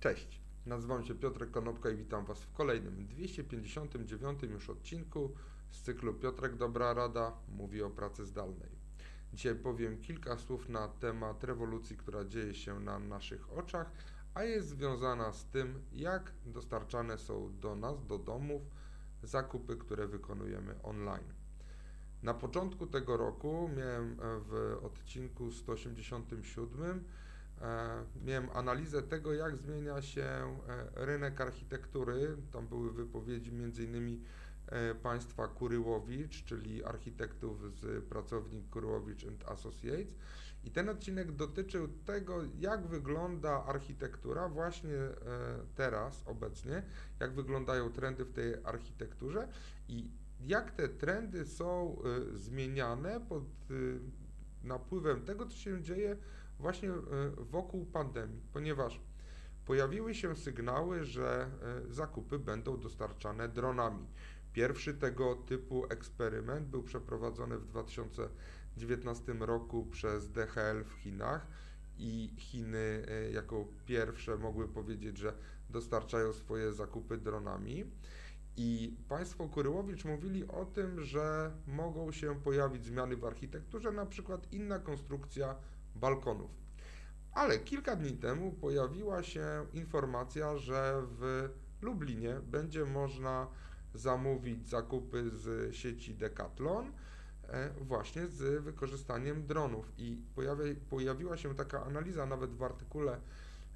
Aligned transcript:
Cześć, 0.00 0.40
nazywam 0.66 1.04
się 1.04 1.14
Piotrek 1.14 1.50
Konopka 1.50 1.90
i 1.90 1.96
witam 1.96 2.24
Was 2.24 2.42
w 2.42 2.52
kolejnym 2.52 3.06
259 3.06 4.42
już 4.42 4.70
odcinku 4.70 5.34
z 5.70 5.82
cyklu 5.82 6.14
Piotrek 6.14 6.56
Dobra 6.56 6.94
Rada 6.94 7.32
mówi 7.48 7.82
o 7.82 7.90
pracy 7.90 8.26
zdalnej. 8.26 8.68
Dzisiaj 9.32 9.54
powiem 9.54 10.00
kilka 10.00 10.36
słów 10.36 10.68
na 10.68 10.88
temat 10.88 11.44
rewolucji, 11.44 11.96
która 11.96 12.24
dzieje 12.24 12.54
się 12.54 12.80
na 12.80 12.98
naszych 12.98 13.52
oczach, 13.52 13.92
a 14.34 14.44
jest 14.44 14.68
związana 14.68 15.32
z 15.32 15.46
tym, 15.46 15.82
jak 15.92 16.32
dostarczane 16.46 17.18
są 17.18 17.58
do 17.60 17.76
nas, 17.76 18.06
do 18.06 18.18
domów, 18.18 18.62
zakupy, 19.22 19.76
które 19.76 20.06
wykonujemy 20.08 20.82
online. 20.82 21.34
Na 22.22 22.34
początku 22.34 22.86
tego 22.86 23.16
roku 23.16 23.70
miałem 23.76 24.16
w 24.20 24.78
odcinku 24.82 25.52
187 25.52 26.80
E, 26.88 27.25
miałem 28.24 28.50
analizę 28.54 29.02
tego, 29.02 29.32
jak 29.32 29.56
zmienia 29.56 30.02
się 30.02 30.22
e, 30.22 30.56
rynek 30.94 31.40
architektury. 31.40 32.36
Tam 32.52 32.66
były 32.66 32.92
wypowiedzi 32.92 33.50
m.in. 33.50 34.24
E, 34.66 34.94
państwa 34.94 35.48
Kuryłowicz, 35.48 36.44
czyli 36.44 36.84
architektów 36.84 37.80
z 37.80 38.04
pracowni 38.04 38.62
Kuryłowicz 38.62 39.26
Associates. 39.46 40.14
I 40.64 40.70
ten 40.70 40.88
odcinek 40.88 41.32
dotyczył 41.32 41.88
tego, 41.88 42.42
jak 42.58 42.86
wygląda 42.86 43.64
architektura 43.64 44.48
właśnie 44.48 44.98
teraz, 45.74 46.22
obecnie, 46.26 46.82
jak 47.20 47.34
wyglądają 47.34 47.92
trendy 47.92 48.24
w 48.24 48.32
tej 48.32 48.54
architekturze 48.64 49.48
i 49.88 50.10
jak 50.40 50.70
te 50.70 50.88
trendy 50.88 51.46
są 51.46 51.96
zmieniane 52.34 53.20
pod 53.28 53.44
napływem 54.64 55.24
tego, 55.24 55.46
co 55.46 55.56
się 55.56 55.82
dzieje 55.82 56.16
właśnie 56.58 56.90
e, 56.90 57.02
wokół 57.38 57.86
pandemii, 57.86 58.42
ponieważ 58.52 59.00
pojawiły 59.66 60.14
się 60.14 60.36
sygnały, 60.36 61.04
że 61.04 61.50
e, 61.88 61.92
zakupy 61.92 62.38
będą 62.38 62.80
dostarczane 62.80 63.48
dronami. 63.48 64.06
Pierwszy 64.52 64.94
tego 64.94 65.34
typu 65.34 65.84
eksperyment 65.88 66.68
był 66.68 66.82
przeprowadzony 66.82 67.58
w 67.58 67.66
2019 67.66 69.32
roku 69.32 69.86
przez 69.86 70.30
DHL 70.30 70.84
w 70.84 70.92
Chinach 70.92 71.46
i 71.98 72.34
Chiny 72.38 73.06
e, 73.08 73.30
jako 73.30 73.66
pierwsze 73.86 74.36
mogły 74.36 74.68
powiedzieć, 74.68 75.18
że 75.18 75.32
dostarczają 75.70 76.32
swoje 76.32 76.72
zakupy 76.72 77.18
dronami. 77.18 77.84
I 78.56 78.96
państwo 79.08 79.48
Kuryłowicz 79.48 80.04
mówili 80.04 80.48
o 80.48 80.64
tym, 80.64 81.00
że 81.00 81.50
mogą 81.66 82.12
się 82.12 82.40
pojawić 82.40 82.84
zmiany 82.84 83.16
w 83.16 83.24
architekturze, 83.24 83.92
na 83.92 84.06
przykład 84.06 84.52
inna 84.52 84.78
konstrukcja 84.78 85.56
balkonów. 85.96 86.50
Ale 87.32 87.58
kilka 87.58 87.96
dni 87.96 88.12
temu 88.12 88.52
pojawiła 88.52 89.22
się 89.22 89.66
informacja, 89.72 90.58
że 90.58 91.02
w 91.18 91.48
Lublinie 91.82 92.40
będzie 92.42 92.84
można 92.84 93.46
zamówić 93.94 94.68
zakupy 94.68 95.30
z 95.30 95.74
sieci 95.74 96.14
Decathlon 96.14 96.92
e, 97.48 97.70
właśnie 97.80 98.26
z 98.26 98.64
wykorzystaniem 98.64 99.46
dronów. 99.46 99.92
I 99.98 100.22
pojawiła 100.90 101.36
się 101.36 101.54
taka 101.54 101.84
analiza 101.84 102.26
nawet 102.26 102.54
w 102.54 102.62
artykule, 102.62 103.20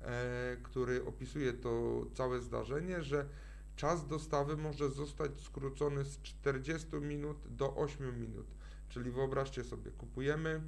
e, 0.00 0.56
który 0.62 1.04
opisuje 1.04 1.52
to 1.52 2.02
całe 2.14 2.40
zdarzenie, 2.40 3.02
że 3.02 3.28
czas 3.76 4.06
dostawy 4.06 4.56
może 4.56 4.90
zostać 4.90 5.40
skrócony 5.40 6.04
z 6.04 6.22
40 6.22 6.96
minut 6.96 7.38
do 7.48 7.76
8 7.76 8.20
minut. 8.20 8.46
Czyli 8.88 9.10
wyobraźcie 9.10 9.64
sobie, 9.64 9.90
kupujemy 9.90 10.60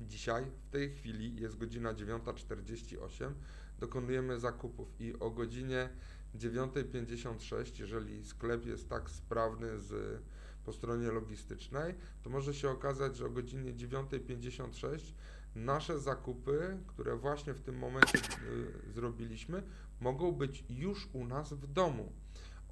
Dzisiaj, 0.00 0.44
w 0.68 0.70
tej 0.70 0.90
chwili 0.90 1.40
jest 1.40 1.58
godzina 1.58 1.94
9.48, 1.94 3.32
dokonujemy 3.78 4.40
zakupów 4.40 5.00
i 5.00 5.14
o 5.20 5.30
godzinie 5.30 5.88
9.56, 6.34 7.80
jeżeli 7.80 8.24
sklep 8.24 8.66
jest 8.66 8.88
tak 8.88 9.10
sprawny 9.10 9.80
z, 9.80 10.20
po 10.64 10.72
stronie 10.72 11.10
logistycznej, 11.10 11.94
to 12.22 12.30
może 12.30 12.54
się 12.54 12.70
okazać, 12.70 13.16
że 13.16 13.26
o 13.26 13.30
godzinie 13.30 13.74
9.56 13.74 15.12
nasze 15.54 16.00
zakupy, 16.00 16.78
które 16.86 17.16
właśnie 17.16 17.54
w 17.54 17.60
tym 17.60 17.78
momencie 17.78 18.18
y, 18.18 18.92
zrobiliśmy, 18.92 19.62
mogą 20.00 20.32
być 20.32 20.64
już 20.68 21.08
u 21.12 21.24
nas 21.24 21.52
w 21.52 21.72
domu. 21.72 22.12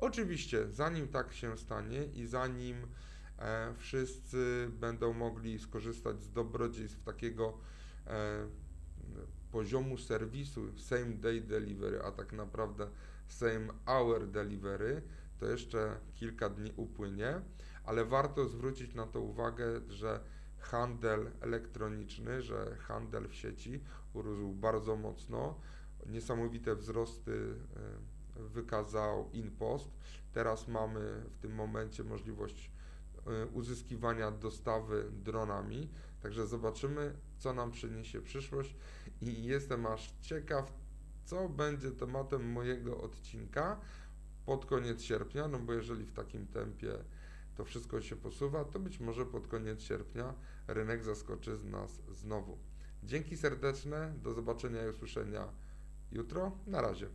Oczywiście, 0.01 0.69
zanim 0.71 1.09
tak 1.09 1.33
się 1.33 1.59
stanie 1.59 2.05
i 2.05 2.27
zanim 2.27 2.77
wszyscy 3.77 4.71
będą 4.81 5.13
mogli 5.13 5.59
skorzystać 5.59 6.23
z 6.23 6.33
dobrodziejstw 6.33 7.05
takiego 7.05 7.59
e, 8.07 8.47
poziomu 9.53 9.99
serwisu 9.99 10.79
same 10.79 11.07
day 11.07 11.41
delivery, 11.41 12.03
a 12.03 12.13
tak 12.13 12.33
naprawdę 12.33 12.89
same 13.29 13.69
hour 13.87 14.27
delivery, 14.27 15.03
to 15.39 15.47
jeszcze 15.47 16.01
kilka 16.15 16.49
dni 16.49 16.73
upłynie, 16.77 17.41
ale 17.85 18.05
warto 18.05 18.49
zwrócić 18.49 18.95
na 18.95 19.07
to 19.07 19.21
uwagę, 19.21 19.81
że 19.89 20.21
handel 20.59 21.31
elektroniczny, 21.41 22.43
że 22.43 22.77
handel 22.77 23.29
w 23.29 23.35
sieci 23.35 23.81
urósł 24.15 24.53
bardzo 24.53 24.97
mocno. 24.97 25.61
Niesamowite 26.07 26.77
wzrosty 26.77 27.55
e, 28.37 28.43
wykazał 28.43 29.31
InPost. 29.33 29.91
Teraz 30.33 30.69
mamy 30.69 31.23
w 31.31 31.39
tym 31.39 31.55
momencie 31.55 32.05
możliwość 32.05 32.71
uzyskiwania 33.53 34.31
dostawy 34.31 35.11
dronami. 35.13 35.89
Także 36.23 36.47
zobaczymy, 36.47 37.15
co 37.39 37.53
nam 37.53 37.71
przyniesie 37.71 38.21
przyszłość 38.21 38.77
i 39.21 39.45
jestem 39.45 39.87
aż 39.87 40.15
ciekaw, 40.21 40.73
co 41.25 41.49
będzie 41.49 41.91
tematem 41.91 42.53
mojego 42.53 43.01
odcinka 43.01 43.81
pod 44.47 44.67
koniec 44.67 45.03
sierpnia, 45.03 45.49
no 45.49 45.59
bo 45.59 45.73
jeżeli 45.73 46.05
w 46.05 46.13
takim 46.13 46.47
tempie 46.47 46.99
to 47.57 47.65
wszystko 47.65 48.01
się 48.01 48.17
posuwa, 48.17 48.65
to 48.65 48.79
być 48.79 49.01
może 49.01 49.27
pod 49.27 49.47
koniec 49.47 49.83
sierpnia 49.83 50.35
rynek 50.67 51.05
zaskoczy 51.05 51.57
z 51.57 51.65
nas 51.65 52.01
znowu. 52.13 52.59
Dzięki 53.03 53.37
serdeczne, 53.37 54.15
do 54.23 54.33
zobaczenia 54.33 54.87
i 54.87 54.89
usłyszenia 54.89 55.49
jutro. 56.13 56.53
Na 56.67 56.81
razie. 56.81 57.09